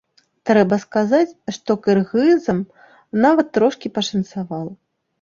[0.49, 2.65] Трэба сказаць, што кыргызам
[3.29, 4.73] нават трошкі пашанцавала.